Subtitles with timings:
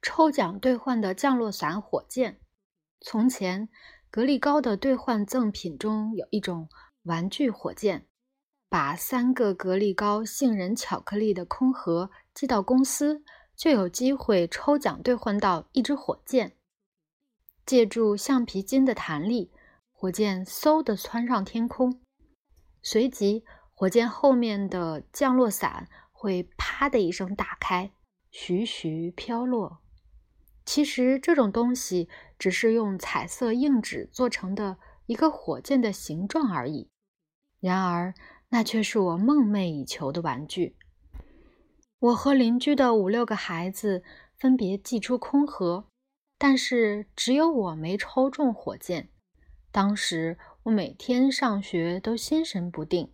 [0.00, 2.40] 抽奖兑换的降落伞火箭。
[3.00, 3.68] 从前，
[4.10, 6.68] 格力高的兑换赠品中有一种
[7.02, 8.06] 玩具火箭，
[8.68, 13.22] 把三个格力高杏仁巧克力的空盒寄到公司，
[13.56, 16.56] 就有机会抽奖兑换到一支火箭。
[17.66, 19.52] 借助橡皮筋的弹力，
[19.92, 22.00] 火箭嗖地窜上天空，
[22.82, 23.44] 随即
[23.74, 27.92] 火箭后面的降落伞会啪的一声打开，
[28.30, 29.80] 徐徐飘落。
[30.68, 34.76] 其实这种东西只是用彩色硬纸做成的
[35.06, 36.90] 一个火箭的形状而已。
[37.58, 38.12] 然而，
[38.50, 40.76] 那却是我梦寐以求的玩具。
[41.98, 44.02] 我和邻居的五六个孩子
[44.36, 45.86] 分别寄出空盒，
[46.36, 49.08] 但是只有我没抽中火箭。
[49.72, 53.10] 当时我每天上学都心神不定，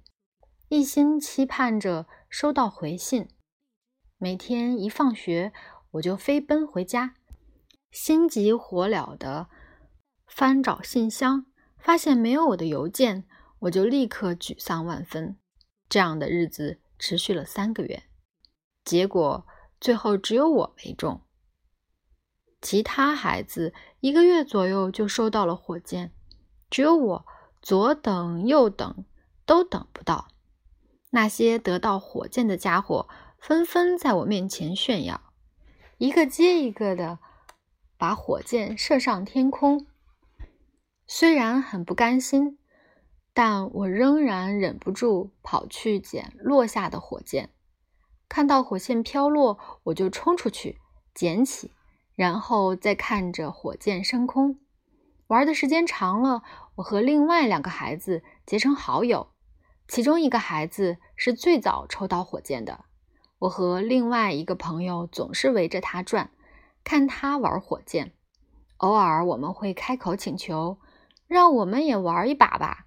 [0.70, 3.28] 一心期盼着收到回信。
[4.18, 5.52] 每天一放学，
[5.92, 7.14] 我就飞奔回家。
[7.94, 9.48] 心急火燎地
[10.26, 11.46] 翻找信箱，
[11.78, 13.24] 发现没有我的邮件，
[13.60, 15.38] 我就立刻沮丧万分。
[15.88, 18.02] 这样的日子持续了三个月，
[18.84, 19.46] 结果
[19.80, 21.22] 最后只有我没中，
[22.60, 26.12] 其他孩子一个月左右就收到了火箭，
[26.68, 27.26] 只有我
[27.62, 29.04] 左等右等
[29.46, 30.26] 都等不到。
[31.10, 33.08] 那些得到火箭的家伙
[33.38, 35.32] 纷纷在我面前炫耀，
[35.98, 37.20] 一个接一个的。
[38.04, 39.86] 把火箭射上天空，
[41.06, 42.58] 虽然很不甘心，
[43.32, 47.48] 但我仍然忍不住跑去捡落下的火箭。
[48.28, 50.78] 看到火箭飘落，我就冲出去
[51.14, 51.70] 捡起，
[52.14, 54.58] 然后再看着火箭升空。
[55.28, 56.42] 玩的时间长了，
[56.74, 59.28] 我和另外两个孩子结成好友，
[59.88, 62.84] 其中一个孩子是最早抽到火箭的。
[63.38, 66.30] 我和另外一个朋友总是围着他转。
[66.84, 68.12] 看他玩火箭，
[68.76, 70.78] 偶尔我们会开口请求，
[71.26, 72.86] 让我们也玩一把吧。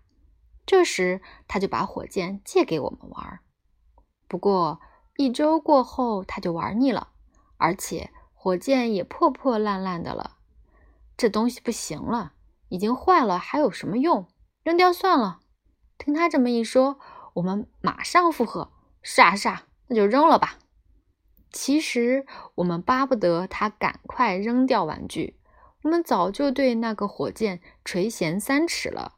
[0.66, 3.40] 这时他就把火箭借给我们玩。
[4.28, 4.80] 不过
[5.16, 7.10] 一周过后，他就玩腻了，
[7.58, 10.38] 而且火箭也破破烂烂的了。
[11.18, 12.34] 这东西不行了，
[12.70, 14.28] 已经坏了，还有什么用？
[14.62, 15.40] 扔掉算了。
[15.98, 17.00] 听他这么一说，
[17.34, 18.72] 我们马上附和：
[19.02, 20.60] 是啊，是啊，那就扔了吧。
[21.52, 22.26] 其实
[22.56, 25.40] 我们巴不得他赶快扔掉玩具，
[25.84, 29.14] 我们早就对那个火箭垂涎三尺了。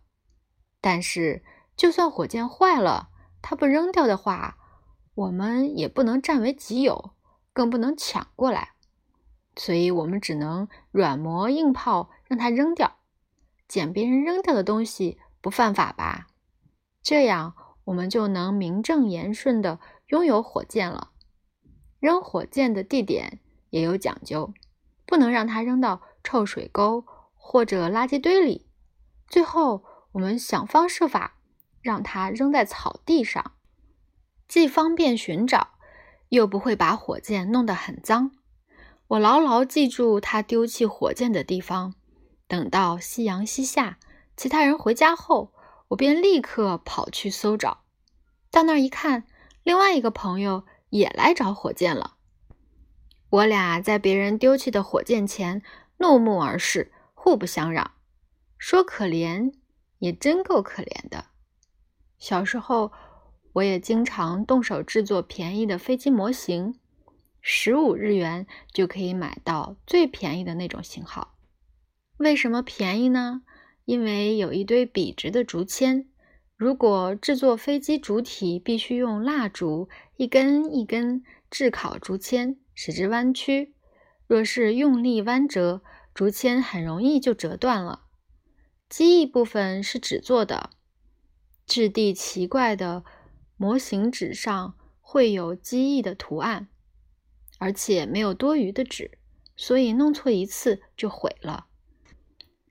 [0.80, 1.44] 但是，
[1.76, 3.10] 就算火箭坏了，
[3.42, 4.58] 他不扔掉的话，
[5.16, 7.12] 我们也不能占为己有，
[7.52, 8.70] 更不能抢过来。
[9.56, 12.98] 所以，我们只能软磨硬泡，让他扔掉。
[13.68, 16.28] 捡别人扔掉的东西不犯法吧？
[17.04, 21.12] 这样，我们就能名正言顺地拥有火箭了。
[22.00, 23.40] 扔火箭的地点
[23.70, 24.54] 也有讲究，
[25.06, 27.06] 不能让它扔到臭水沟
[27.36, 28.68] 或者垃圾堆里。
[29.28, 29.84] 最后，
[30.14, 31.36] 我们想方设法
[31.82, 33.52] 让它扔在草地上，
[34.48, 35.72] 既方便寻找，
[36.30, 38.32] 又不会把火箭弄得很脏。
[39.08, 41.96] 我牢牢记住他丢弃火箭的地方。
[42.48, 44.00] 等到夕阳西下，
[44.38, 45.54] 其他人回家后，
[45.90, 47.84] 我便立刻跑去搜找。
[48.50, 49.26] 到那儿一看，
[49.64, 50.64] 另外一个朋友。
[50.90, 52.18] 也来找火箭了。
[53.30, 55.62] 我俩在别人丢弃的火箭前
[55.98, 57.92] 怒目而视，互不相让。
[58.58, 59.54] 说可怜，
[60.00, 61.28] 也真够可怜的。
[62.18, 62.92] 小时候，
[63.54, 66.78] 我也经常动手制作便宜的飞机模型，
[67.40, 71.36] 十五日元就可以买到最便宜的那种型号。
[72.18, 73.44] 为什么便宜呢？
[73.86, 76.09] 因为有一堆笔直的竹签。
[76.60, 79.88] 如果制作飞机主体必须用蜡烛
[80.18, 83.74] 一根一根炙烤竹签，使之弯曲，
[84.28, 85.82] 若是用力弯折，
[86.14, 88.08] 竹签很容易就折断了。
[88.90, 90.72] 机翼部分是纸做的，
[91.66, 93.06] 质地奇怪的
[93.56, 96.68] 模型纸上会有机翼的图案，
[97.58, 99.18] 而且没有多余的纸，
[99.56, 101.68] 所以弄错一次就毁了，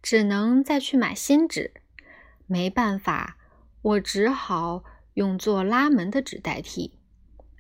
[0.03, 1.73] 只能再去买新纸。
[2.47, 3.37] 没办法。
[3.83, 4.85] 我只好
[5.15, 6.99] 用做拉门的纸代替。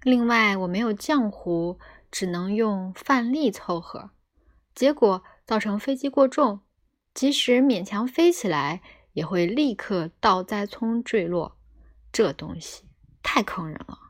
[0.02, 1.78] 另外，我没有浆糊，
[2.10, 4.10] 只能用饭粒凑合。
[4.74, 6.60] 结果造成飞机过重，
[7.14, 8.80] 即使勉强飞起来，
[9.12, 11.58] 也会立刻倒栽葱坠落。
[12.12, 12.84] 这东西
[13.22, 14.07] 太坑人了。